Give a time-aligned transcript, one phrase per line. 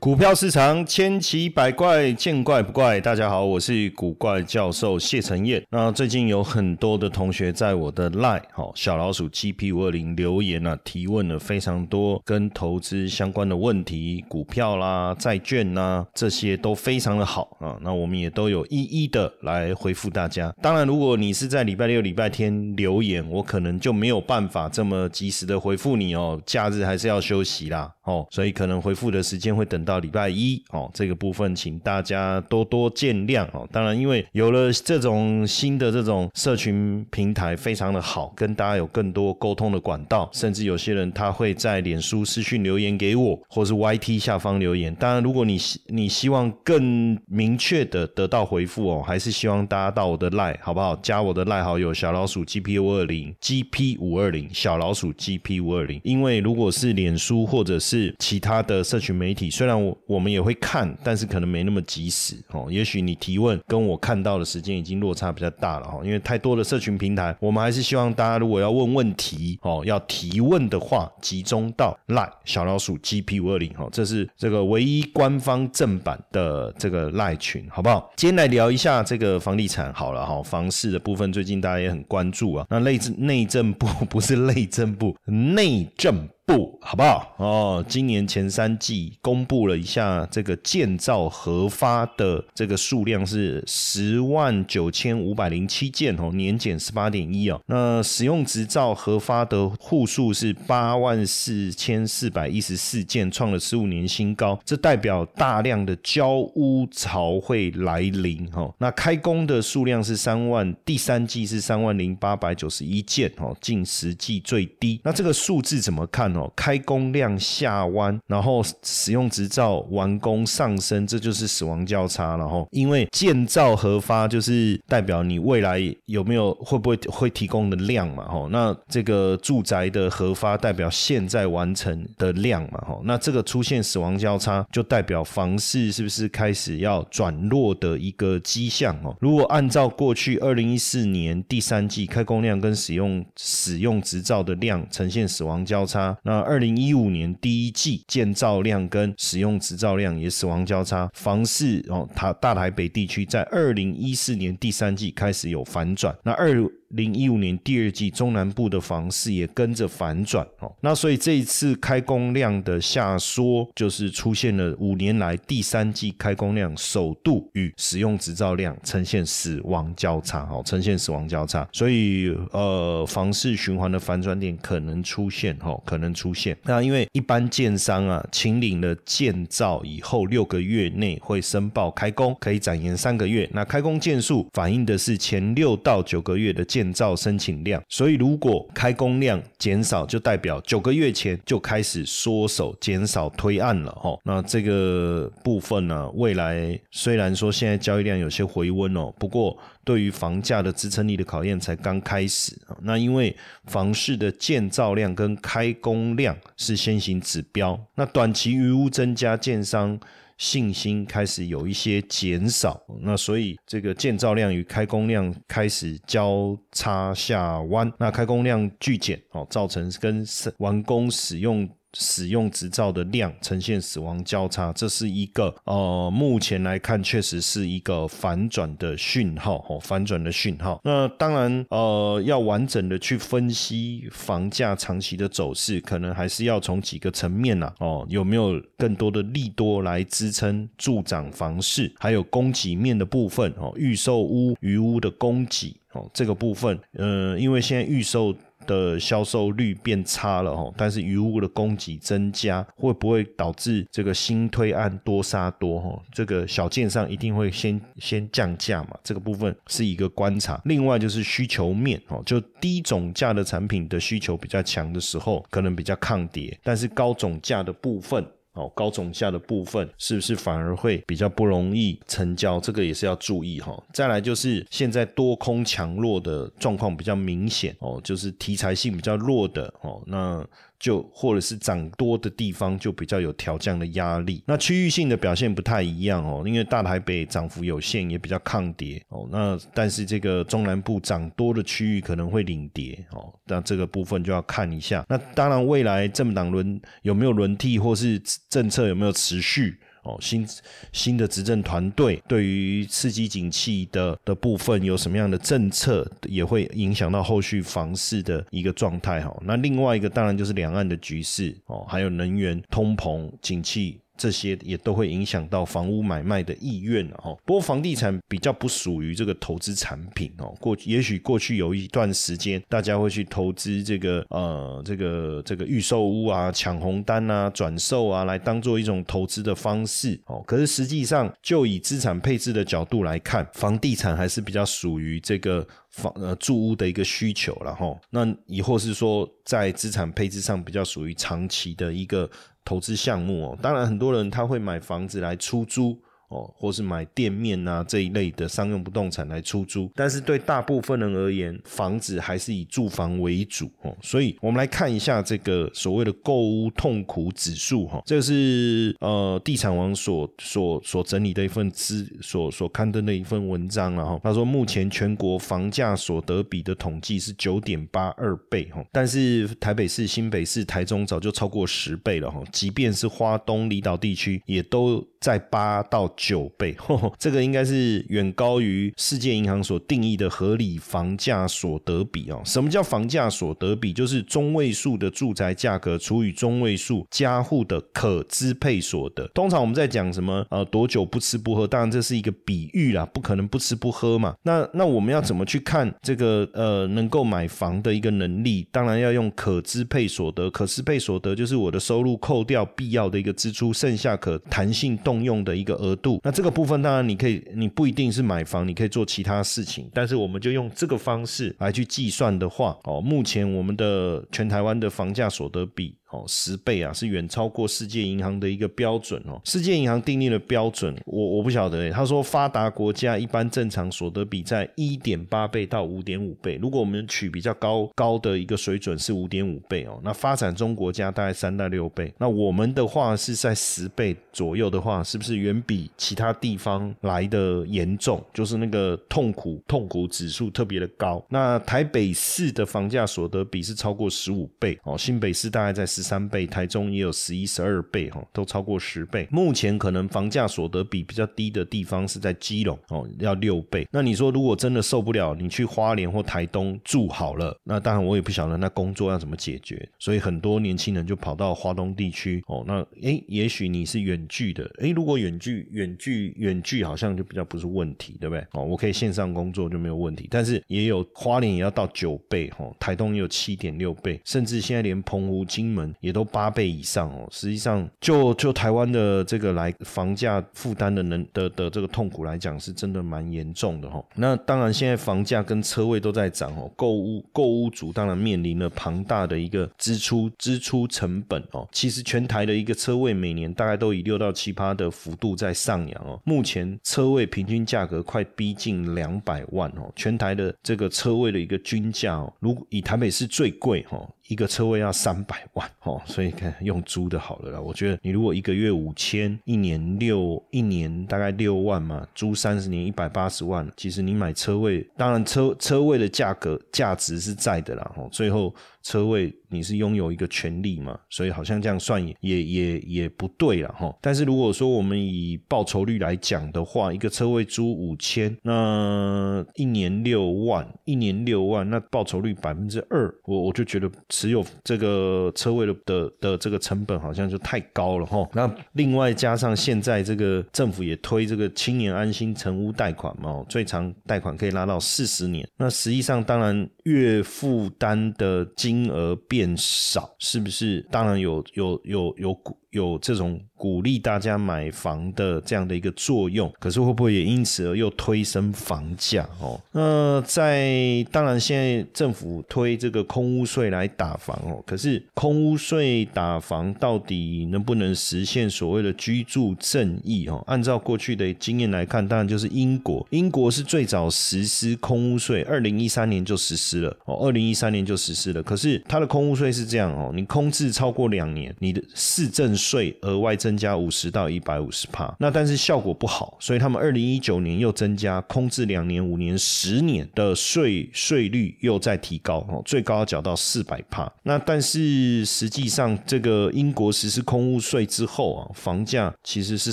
[0.00, 2.98] 股票市场千奇百怪，见怪不怪。
[2.98, 5.62] 大家好，我是古怪教授谢承彦。
[5.70, 17.76] 那最近有很多的同学在我的 Line 好小老鼠 GP 五二零留言啊，提问了非常多跟投资相关的问题，股票啦、债券啦这些都非常的好啊。
[17.82, 20.50] 那我们也都有一一的来回复大家。
[20.62, 26.40] 当然，如果你是在礼拜六、礼拜天留言，我可能就没有办法这么及时的回复你哦。
[26.46, 27.92] 假日还是要休息啦。
[28.10, 33.68] 哦，所以可能回复的时间会等到礼拜一哦，这个部分请大家多多见谅哦。
[33.70, 44.92] 当然，因为有了这种新的这种社群平台，非常的好，跟大家有更多沟通的管道，甚至有些人他会在脸书私讯留言给我，或是 YT 下方留言。
[44.96, 50.96] 当然，如果你希你希望更明确的得到回复哦，还是希望大家到我的赖好不好？
[50.96, 62.68] 加我的赖好友小老鼠 GP 五二零 GP 五二零小老鼠 GP 五二零，因为如果是脸书或者是其他的社群媒体，虽然我我们也会看，但是可能没那么及时哦。
[62.70, 78.10] 也许你提问跟我看到的时间已经落差比较大了哈，因为太多的社群平台，我们还是希望大家如果要问问题哦，要提问的话，集中到赖小老鼠 GP 五二零哈，这是这个唯一官方正版的这个赖群，好不好？
[78.16, 82.66] 今天来聊一下这个房地产好了哈，房市的部分最近大家也很关注啊。
[82.70, 86.28] 那内政内政部 不是内政部，内政。
[86.50, 87.84] 不好不好哦？
[87.88, 97.60] 今年前三季公布了一下这个建造核发的这个数量是十万九千五百零七件哦，年减十八点一哦。
[97.66, 104.58] 那使用执照核发的户数是八万四千四百一十四件，创了十五年新高。
[104.64, 108.74] 这代表大量的交屋潮会来临哦。
[108.78, 115.00] 那开工的数量是三万，第三季是三万零八百九十一件哦，近十季最低。
[115.04, 116.39] 那这个数字怎么看呢？
[116.54, 122.36] 开工量下弯，然后使用执照完工上升，这就是死亡交叉。
[122.36, 128.24] 然后，因为建造核发就是代表你未来有没有会不会会提供的量嘛？
[128.28, 132.84] 吼，那这个住宅的核发代表现在完成的量嘛？
[132.86, 138.96] 吼，那这个出现死亡交叉，就代表房市是不是开始要转弱的一个迹象？
[139.02, 146.16] 哦，如果按照过去二零一四年第三季开工量跟使用使用执照的量呈现死亡交叉。
[146.22, 156.64] 那那二零一五年第一季建造量跟使用执照量也死亡交叉，房市哦，它大台北地区在二零一四年第三季开始有反转，那二。
[156.90, 160.72] 零一五年第二季，中南部的房市也跟着反转哦。
[160.80, 171.68] 那所以这一次开工量的下缩，就是出现了五年来第三季开工量首度与使用执照量呈现死亡交叉哦，呈现死亡交叉。
[171.72, 176.56] 所以呃，房市循环的反转点可能出现哦，可能出现。
[176.64, 183.48] 那因为一般建商啊，请领了建造以后六个月内会申报开工，可以展延三个月。
[183.52, 186.79] 那开工件数反映的是前六到九个月的建。
[186.80, 194.18] 建造申请量，所以如果开工量减少，就代表九个月前就开始缩手、减少推案了哦。
[194.24, 203.36] 那这个部分呢，未来虽然说现在交易量有些回温哦，不过对于房价的支撑力的考验才刚开始那因为
[203.66, 210.00] 房市的建造量跟开工量是先行指标，那短期余屋增加，建商。
[210.40, 220.24] 信心开始有一些减少，那所以这个建造量与开工量开始交叉下弯，那开工量巨减哦，造成跟
[220.56, 221.68] 完工使用。
[221.94, 230.80] 使用执照的量呈现死亡交叉，这是一个呃，目前来看确实是一个反转的讯号哦，反转的讯号。
[230.84, 248.34] 那当然呃，要完整的去分析房价长期的走势，可能还是要从几个层面呐哦，有没有更多的利多来支撑助长房市，还有供给面的部分哦，预售屋余屋的供给哦，这个部分呃，因为现在预售。
[248.66, 256.02] 的销售率变差了哈，但是鱼屋的供给增加，会不会导致这个新推案多杀多哈？
[256.12, 260.60] 这个小件上一定会先先降价嘛，这个部分是一个观察。
[260.64, 268.26] 另外就是需求面哦，就低总价的产品的需求比较强的时候，可能比较抗跌，但是高总价的部分。
[268.54, 272.58] 哦，高总价的部分是不是反而会比较不容易成交？
[272.60, 273.80] 这个也是要注意哈。
[273.92, 280.46] 再来就是现在多空强弱的状况比较明显哦，就是题材性比较弱的哦，那。
[280.80, 289.28] 就或者是涨多的地方就比较有调降的压力，那区域性的表现不太一样哦，因为大台北涨幅有限，也比较抗跌哦。
[289.30, 295.04] 那但是这个中南部涨多的区域可能会领跌哦，那这个部分就要看一下。
[295.06, 298.18] 那当然未来政党轮有没有轮替，或是
[298.48, 299.78] 政策有没有持续。
[300.02, 300.46] 哦，新
[300.92, 309.36] 新的执政团队对于刺激景气的的部分有什么样的政策，也会影响到后续房市的一个状态哈。
[309.44, 313.99] 那另外一个当然就是两岸的局势哦，还有能源、通膨、景气。
[314.20, 317.34] 这些也都会影响到房屋买卖的意愿哦。
[317.46, 320.54] 不过房地产比较不属于这个投资产品哦。
[320.60, 330.42] 过也许过去有一段时间，大家会去投资这个呃这个这个预售屋啊、抢红单啊、转售啊，来当做一种投资的方式哦。
[330.46, 338.00] 可是实际上，就以资产配置的角度来看，房地产还是比较属于这个房呃住屋的一个需求然后。
[338.10, 342.30] 那以后是说在资产配置上比较属于长期的一个。
[342.62, 345.98] 投资项目哦，当然很多人他会买房子来出租。
[346.30, 353.92] 哦，或是买店面啊这一类的商用不动产来出租，但是对大部分人而言，房子还是以住房为主哦。
[354.00, 364.20] 所以，我们来看一下这个所谓的购屋痛苦指数哈，这个是呃地产王所所所整理的一份资所所刊登的一份文章了哈。
[364.22, 372.40] 他说，目前全国房价所得比的统计是九点八二倍哈，但是台北市、新北市、台中早就超过十倍了哈。
[372.52, 376.08] 即便是花东离岛地区，也都在八到。
[376.22, 376.76] 九倍，
[377.18, 382.42] 这个应该是远高于世界银行所定义的合理房价所得比哦。
[382.44, 383.90] 什么叫房价所得比？
[383.90, 389.26] 就是中位数的住宅价格除以中位数家户的可支配所得。
[389.28, 394.36] 通常我们在讲什么呃多久不吃不喝，当然这是一个比喻啦，不可能不吃不喝嘛。
[394.42, 398.68] 那那我们要怎么去看这个呃能够买房的一个能力？
[398.70, 406.09] 当然要用可支配所得，可支配所得就是我的收入扣掉必要的一个支出，剩下可弹性动用的一个额度。
[406.24, 415.94] 那这个部分当然你可以，你不一定是买房，你可以做其他事情，但是我们就用这个方式来去计算的话，哦，目前我们的全台湾的房价所得比。
[416.10, 419.40] 哦，十倍啊，是远超过世界银行的一个标准哦。
[419.44, 426.58] 世界银行订立的标准，我我不晓得他说发达国家一般正常所得比在一点八倍到五点五倍。
[426.60, 432.12] 如果我们取比较高高的一个水准是五点五倍哦，那发展中国家大概三到六倍。
[432.18, 438.20] 那我们的话是在十倍左右的话，是不是远比其他地方来的严重？
[438.34, 441.24] 就是那个痛苦痛苦指数特别的高。
[441.28, 445.99] 那台北市的房价所得比是超过十五倍哦，新北市大概在十。
[446.02, 449.26] 三倍，台中也有十一、十二倍，哈，都超过十倍。
[449.30, 453.86] 目前可能房价所得比比较低的地方是在基隆，哦，要六倍。
[453.90, 459.88] 那你说如果真的受不了，你去花莲或台东住好了，那当然我也不晓得那工作要怎么解决。
[459.98, 468.46] 所以很多年轻人就跑到华东地区，哦，那诶，也许你是远距的，诶，如果远距、远距、远距好像就比较不是问题，对不对？
[468.52, 470.28] 哦，我可以线上工作就没有问题。
[470.30, 475.89] 但是也有花莲也要到九倍，哈，台东也有七点六倍，甚至现在连澎湖、金门。
[476.00, 484.04] 也都八倍以上哦，实际上就就台湾的这个来房价负担的能的的这个痛苦来讲，是真的蛮严重的哈。
[484.14, 491.68] 那当然现在房价跟车位都在涨哦，购物购物族当然面临了庞大的一个支出支出成本哦。
[491.72, 496.20] 其实全台的一个车位每年大概都以六到七八的幅度在上扬哦。
[496.24, 504.08] 目前车位平均价格快逼近两百万哦，全台的这个车位的一个均价哦，如以台北市最贵哈。
[504.28, 507.60] 一个车位要三百万哦，所以看用租的好了啦。
[507.60, 513.66] 我觉得你如果一个月五千，一年六一年大概六万嘛，租三十年一百八十万。
[513.76, 517.92] 其实你买车位，当然车车位的价格价值是在的啦。
[517.96, 518.54] 哦，最后。
[518.82, 523.94] 车位你是拥有一个权利嘛，所以好像这样算也也也也不对了哈。
[524.00, 538.28] 但是如果说我们以报酬率来讲的话，一个车位租五千，那一年六万，一年六万，那报酬率百分之二，我我就觉得持有这个车位的的这个成本好像就太高了哈。
[538.32, 548.90] 那另外加上现在这个政府也推这个青年安心成屋贷款嘛，最长贷款可以拉到四十年，那实际上当然月负担的金。
[548.90, 550.84] 额变少，是不是？
[550.90, 552.56] 当然有，有，有，有股。
[552.70, 559.28] 有这种鼓励大家买房的这样的一个作用，可是会不会也因此而又推升房价？
[559.40, 570.28] 哦，那在当然现在政府推这个空屋税来打房哦，可是空屋税打房到底能不能实现所谓的居住正义？
[570.28, 578.42] 哦，按照过去的经验来看，当然就是英国，英国是最早实施空屋税，二零一三年就实施了哦，二零一三年就实施了。
[578.42, 585.14] 可是它的空屋税是这样哦，你空置超过两年，你的市政税额外增加五十到一百五十帕。
[585.18, 594.10] 那但是效果不好，所以他们二零一九年又增加空置两年、五年、十年的税税率又在提高哦，最高要缴到四百帕。
[594.24, 599.72] 那但是实际上，这个英国实施空屋税之后啊，房价其实是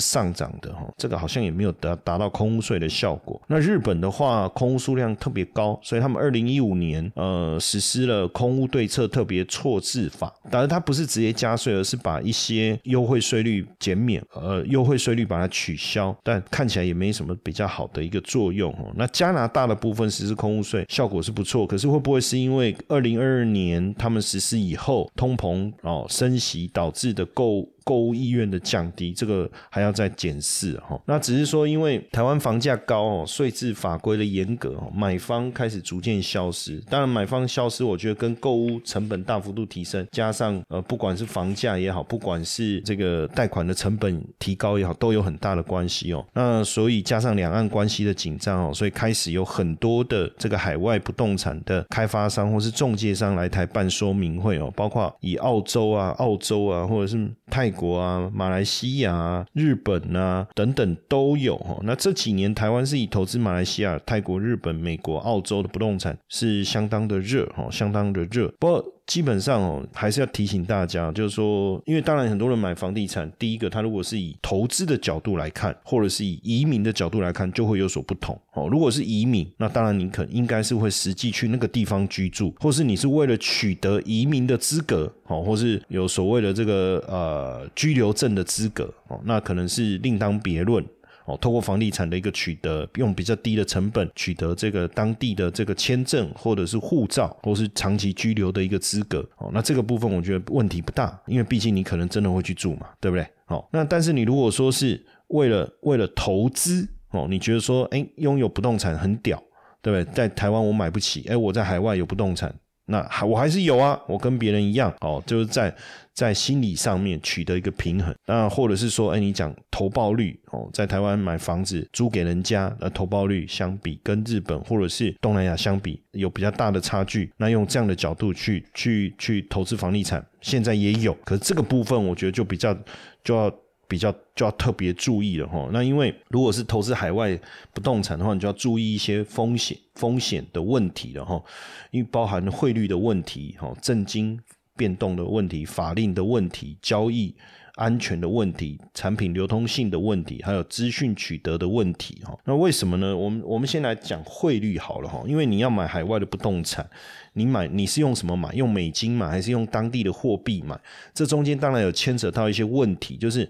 [0.00, 3.40] 上涨的哈，这个好像也没有达达到空屋税的效果。
[3.48, 18.92] 那日本的话，空屋数量特别高，所以他们二零一五年年呃实施了空屋对策特别错置法，但是它不是直接加税，而是把一些优惠税率减免，呃，优惠税率把它取消，但看起来也没什么比较好的一个作用哦。
[18.96, 27.68] 那加拿大的部分实施空屋税效果是不错，可是会不会是因为二零二二年他们实施以后通膨哦升息导致的购？
[27.88, 31.00] 购物意愿的降低，这个还要再检视哈。
[31.06, 36.78] 那只是说，因为台湾房价高哦，税制法规的严格哦，买方开始逐渐消失。
[36.90, 46.22] 当然，买方消失，我觉得跟购物成本大幅度提升，加上呃，不管是房价也好，不管是这个贷款的成本提高也好，都有很大的关系哦。
[46.34, 57.72] 那所以加上两岸关系的紧张哦，所以开始有很多的这个海外不动产的开发商或是中介商来台办说明会哦，包括以澳洲啊、澳洲啊，或者是泰。
[57.78, 61.78] 国啊，马来西亚、日本啊等等都有哈。
[61.84, 68.52] 那这几年台湾是以投资马来西亚、泰国、日本、美国、澳洲的不动产是相当的热哈，相当的热。
[68.58, 78.68] 不过基本上哦，还是要提醒大家，就是说，因为当然很多人买房地产，第一个他如果是以投资的角度来看，或者是以移民的角度来看，就会有所不同哦。
[78.70, 90.84] 如果是移民，那当然你可应该是会实际去那个地方居住，或是你是为了取得移民的资格哦，或是有所谓的这个呃居留证的资格哦，那可能是另当别论。
[91.28, 99.20] 哦，透过房地产的一个取得，用比较低的成本取得这个当地的这个签证，或者是护照，或是长期居留的一个资格。
[99.36, 103.26] 哦，那这个部分我觉得问题不大，因为毕竟你可能真的会去住嘛，对不对？
[103.48, 109.42] 哦，那但是你如果说是为了为了投资，哦，你觉得说，哎，拥有不动产很屌，
[109.82, 110.14] 对不对？
[110.14, 112.54] 在台湾我买不起，哎，我在海外有不动产。
[112.88, 115.74] 那还我还是有啊，我跟别人一样哦，就是在
[116.14, 118.14] 在心理上面取得一个平衡。
[118.26, 127.30] 那或者是说，哎，你讲投报率哦，在台湾买房子租给人家，那投报率相比跟日本或者是东南亚相比有比较大的差距。
[127.36, 132.76] 那用这样的角度去去去投资房地产，现在也有，可是这个部分我觉得就比较
[133.22, 133.54] 就要。
[133.88, 137.36] 比较就要特别注意了哈，那因为如果是投资海外
[137.72, 141.42] 不动产的话，你就要注意一些风险风险的问题了哈，
[141.90, 144.38] 因为包含汇率的问题哈，证金
[144.76, 147.34] 变动的问题、法令的问题、交易
[147.78, 152.36] 安全的问题、产品流通性的问题，还有资讯取得的问题哈。
[152.44, 153.16] 那为什么呢？
[153.16, 156.86] 我们我们先来讲汇率好了哈，因为你要买海外的不动产，
[157.32, 158.52] 你买你是用什么买？
[158.52, 160.78] 用美金买还是用当地的货币买？
[161.14, 163.48] 这中间当然有牵扯到一些问题，就是。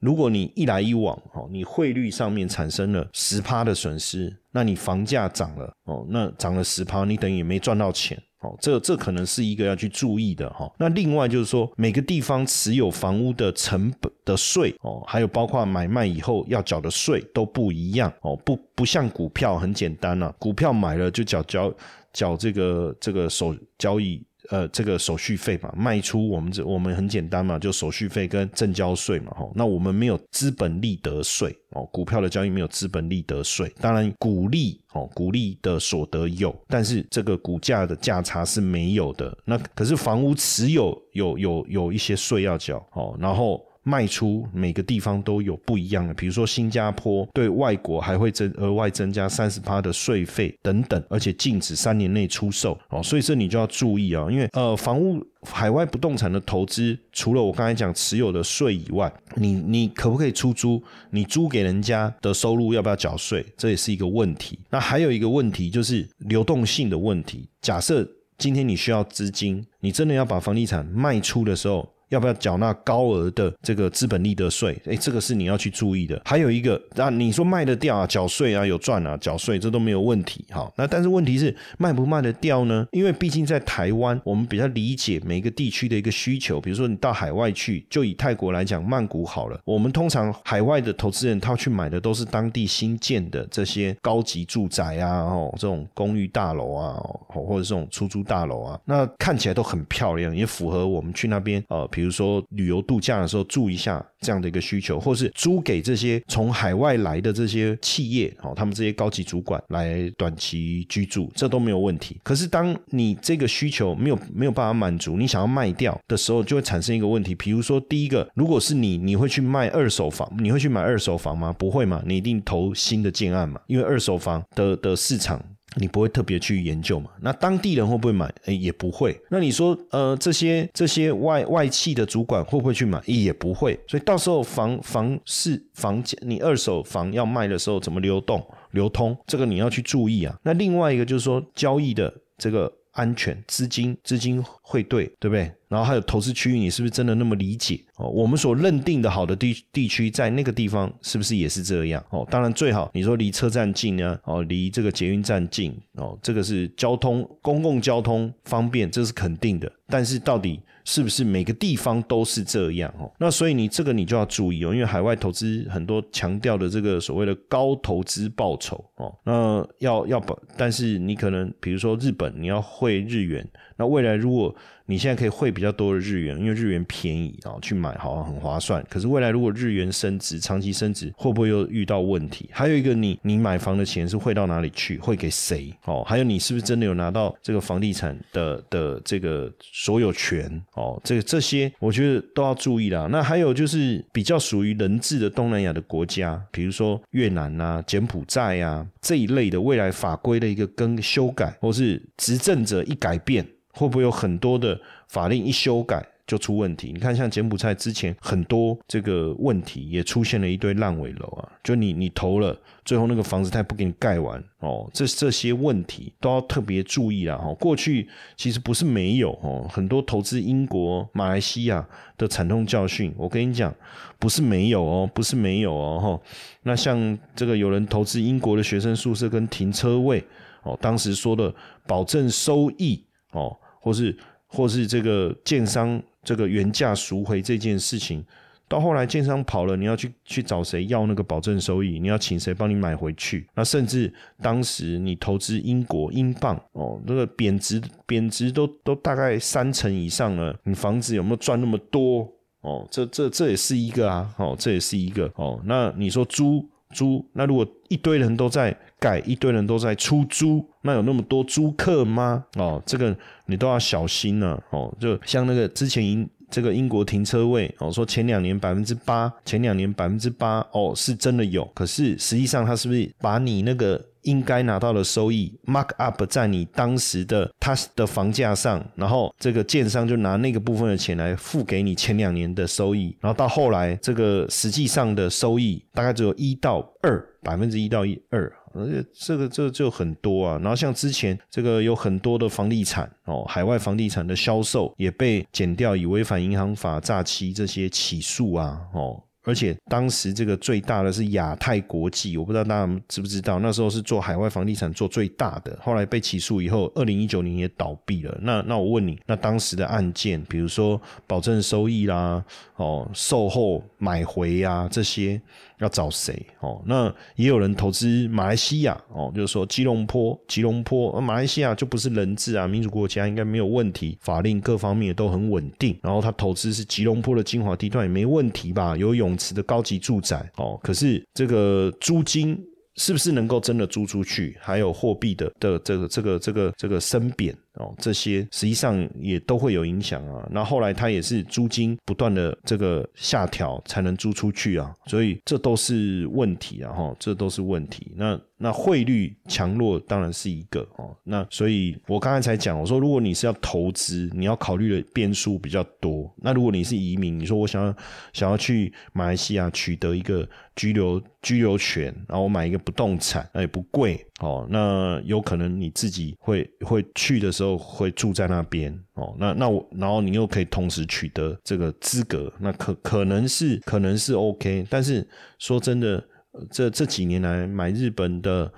[0.00, 10.70] 如果你一来一往，哦，你汇率上面产生了十趴的损失，那你房价涨了，哦，那涨了十趴，你等于没赚到钱，哦，这这可能是一个要去注意的，哈。
[10.78, 21.74] 那另外就是说，每个地方持有房屋的成本的税，哦，还有包括买卖以后要缴的税都不一样，哦，不不像股票很简单了，股票买了就缴缴
[22.12, 24.24] 缴这个这个手交易。
[24.50, 29.48] 呃，这个手续费嘛，卖出我们这我们很简单嘛，就手续费跟证交税嘛，哈。
[29.54, 33.72] 那我们没有资本利得税哦，股票的交易没有资本利得税。
[33.80, 39.36] 当然，股利哦，股利的所得有，但是这个股价的价差是没有的。
[39.44, 43.62] 那可是房屋持有有有有一些税要缴哦，然后。
[43.88, 60.82] 卖出每个地方都有不一样的，比如说新加坡对外国还会增额外增加三十趴的税费等等，而且禁止三年内出售哦，所以这你就要注意啊，因为呃房屋海外不动产的投资，除了我刚才讲持有的税以外，你你可不可以出租？
[61.10, 63.42] 你租给人家的收入要不要缴税？
[63.56, 64.58] 这也是一个问题。
[64.68, 67.48] 那还有一个问题就是流动性的问题。
[67.62, 71.88] 假设今天你需要资金，你真的要把房地产卖出的时候。
[72.08, 74.80] 要不要缴纳高额的这个资本利得税？
[74.86, 76.20] 哎，这个是你要去注意的。
[76.24, 80.44] 还有一个，那你说卖得掉啊，缴税啊，有赚啊，缴税这都没有问题。
[80.50, 82.86] 好，那但是问题是卖不卖得掉呢？
[82.92, 86.60] 因为毕竟在台湾，我们比较理解每个地区的一个需求。
[86.60, 96.96] 比如说你到海外去，就以泰国来讲，曼谷好了，我们通常海外的投资人他去买的都是当地新建的这些高级住宅啊，哦，这种公寓大楼啊，
[97.34, 101.86] 哦或者这种出租大楼啊，那看起来都很漂亮，也符合我们去那边呃。
[101.98, 112.16] 比如说旅游度假的时候住一下这样的一个需求，或是租给这些从海外来的这些企业哦，他们这些高级主管来短期居住，这都没有问题。
[112.22, 117.34] 可是当你这个需求没有没有办法满足，你想要卖掉的时候，就会产生一个问题。
[117.34, 120.32] 比如说，第一个，如果是你，你会去卖二手房？
[120.38, 121.52] 你会去买二手房吗？
[121.58, 125.44] 不会嘛，你一定投新的建案嘛，因为二手房的的市场。
[125.76, 127.10] 你不会特别去研究嘛？
[127.20, 128.32] 那当地人会不会买？
[128.46, 129.18] 诶，也不会。
[129.30, 133.00] 那你说，呃，这些这些外外企的主管会不会去买？
[133.06, 133.78] 也不会。
[133.86, 139.16] 所以到时候房房市房价，你二手房要卖的时候怎么流动流通？
[139.26, 140.36] 这个你要去注意啊。
[140.42, 142.72] 那另外一个就是说，交易的这个。
[142.92, 145.52] 安全资金资金汇兑，对不对？
[145.68, 148.08] 然后还有投资区域，你是不是真的那么理解哦？
[148.08, 152.26] 我们所认定的好的地地区，在那个地方是不是也是这样哦？
[152.30, 159.70] 当然最好你说离车站近呢，哦，离这个捷运站近哦，这个是交通公共交通方便，这是肯定的。
[159.88, 160.60] 但是到底？
[160.84, 163.12] 是不是每个地方都是这样哦？
[163.18, 173.46] 那所以你这个你就要注意哦，因为海外投资很多强调的这个所谓的高投资报酬哦，那要要保，但是你可能比如说日本你要汇日元，
[173.76, 174.56] 那未来如果。
[174.90, 178.82] 你现在可以汇比较多的日元，因为日元便宜啊，去买好像很划算。
[178.88, 182.48] 可是未来如果日元升值，长期升值，会不会又遇到问题？
[182.50, 184.96] 还有一个，你你买房的钱是汇到哪里去？
[184.96, 185.70] 汇给谁？
[185.84, 190.50] 哦，还有你是不是真的有拿到这个房地产的的这个所有权？
[190.72, 193.06] 哦，这个这些我觉得都要注意啦。
[193.12, 203.46] 那还有就是比较属于人治的东南亚的国家，比如说越南啊、柬埔寨啊这一类的未来法规的一个更修改，或是执政者一改变。
[203.78, 206.90] 会不会有很多的法令一修改就出问题？
[206.92, 211.48] 你看，像柬埔寨之前很多这个问题，也出现了一堆烂尾楼啊。
[211.62, 212.54] 就你你投了，
[212.84, 214.86] 最后那个房子他也不给你盖完哦。
[214.92, 217.34] 这这些问题都要特别注意啦。
[217.36, 218.06] 哈，过去
[218.36, 221.86] 其实不是没有哦，很多投资英国、马来西亚
[222.18, 223.14] 的惨痛教训。
[223.16, 223.74] 我跟你讲，
[224.18, 225.98] 不是没有哦，不是没有哦。
[225.98, 226.30] 哈，
[226.64, 230.22] 那像这个有人投资英国的学生宿舍跟停车位
[230.62, 231.54] 哦，当时说的
[231.86, 233.56] 保证收益哦。
[233.80, 234.16] 或是
[234.46, 238.24] 或是这个建商这个原价赎回这件事情，
[238.66, 241.98] 到后来建商跑了，你要去去找谁要那个保证收益？
[241.98, 243.46] 你要请谁帮你买回去？
[243.54, 252.30] 那甚至当时你投资英国英镑哦，那个贬值贬值都都大概三成以上了，你房子有没有赚那么多？
[252.60, 255.60] 哦，这这这也是一个啊，哦，这也是一个哦。
[255.64, 258.76] 那你说租租，那如果一堆人都在。
[259.00, 262.44] 盖一堆人都在出租，那有那么多租客吗？
[262.56, 264.62] 哦，这个你都要小心了。
[264.70, 271.64] 哦，就像那个之前英这个英国停车位，哦，说前两年百分之八，前两年百分之八，哦，是真的有。
[271.74, 288.50] 可是实际上他是不是把你那个应该拿到的收益 mark up 在你当时的他的房价上，然后这个建商就拿那个部分的钱来付给你前两年的收益，然后到后来这个实际上的收益大概只有一到二百分之一到一二。
[288.74, 299.22] 而且这个这就很多啊，然后像之前这个有很多的房地产哦，海外房地产的销售也被减掉，以违反银行法诈欺这些起诉啊哦。
[299.48, 308.38] 而且当时这个最大的是亚太国际，我不知道大家知不知道，那时候是做海外房地产做最大的，后来被起诉以后，二零一九年也倒闭了。
[308.42, 312.44] 那那我问你，那当时的案件，比如说保证收益啦，
[312.76, 315.40] 哦，售后买回呀这些，
[315.78, 316.46] 要找谁？
[316.60, 325.98] 哦，那也有人投资马来西亚，哦，就是说吉隆坡，吉隆坡，马来西亚就不是人质啊，民主国家应该没有问题，法令各方面都很稳定。
[326.02, 328.94] 然后他投资是吉隆坡的精华地段也没问题吧？
[328.94, 329.37] 游泳。
[329.38, 332.58] 池的高级住宅哦，可是这个租金
[332.96, 334.58] 是不是能够真的租出去？
[334.60, 337.56] 还有货币的的这个这个这个这个升贬。
[337.78, 340.46] 哦，这些实际上也都会有影响啊。
[340.50, 348.12] 那后来它也是租金不断的这个下调才能租出去啊，所以这都是问题啊，哈，这都是问题。
[348.16, 351.16] 那那汇率强弱当然是一个哦。
[351.24, 356.32] 那所以我刚才才讲，我说如果你是要投资，你要考虑的变数比较多。
[356.38, 357.94] 那如果你是移民，你说我想要
[358.32, 364.66] 想要去马来西亚取得一个居留居留权，然后我买一个不动产，那也不贵哦。
[364.68, 367.78] 那有可能你自己会会去的时候。
[367.78, 375.26] 会住在那边哦，那那我，然后你又可以同时取得这个资格，那可可能是可能是 OK，但是
[375.58, 376.22] 说真的，
[376.70, 378.70] 这这几年来买日本的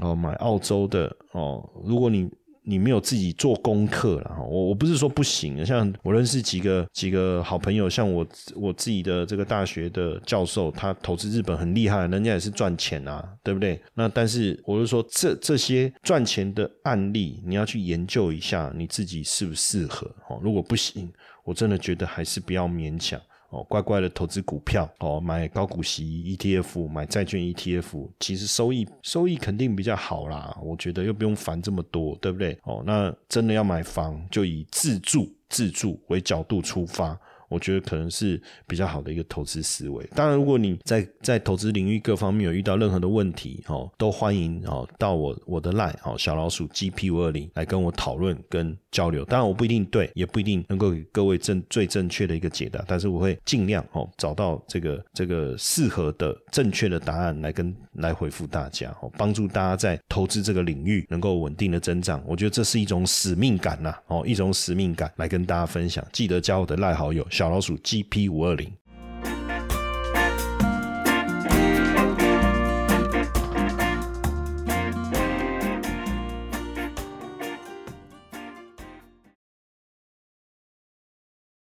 [0.00, 2.28] 哦，买澳洲的哦，如果你
[2.68, 4.42] 你没有自己做功课了哈。
[4.42, 13.80] 我我不是说不行，像我认识几个几个好朋友，像我我自己的这个大学的教授，他投资日本很厉害，人家也是赚钱啊，对不对？
[13.94, 20.38] 那但是我是说，这这些赚钱的案例，你要去研究一下你自己适不适合哦。
[20.42, 21.10] 如果不行，
[21.44, 23.18] 我真的觉得还是不要勉强。
[23.50, 30.56] 哦，乖乖的投资股票哦，买高股息 ETF，买债券 ETF，其实收益收益肯定比较好啦。
[30.62, 32.58] 我觉得又不用烦这么多，对不对？
[32.64, 37.18] 哦，那真的要买房，就以自住自住为角度出发。
[37.48, 40.06] 我觉得可能是比较好的一个投资思维。
[40.14, 49.24] 当然，如果你在在投资领域各方面有遇到任何的问题，哦，都欢迎哦到我我的 line 哦小老鼠 GP 五二零来跟我讨论跟交流。
[49.24, 62.22] 当然，我不一定对，也不一定能够给各位正最正确的一个解答，但是我会尽量哦找到这个这个适合的正确的答案来跟来回复大家，哦，帮助大家在投资这个领域能够稳定的增长。
[62.26, 66.06] 我觉得这是一种使命感呐，哦，一种使命感来跟大家分享。
[66.12, 67.26] 记得加我的赖好友。
[67.30, 68.70] 小老鼠 GP 五二零。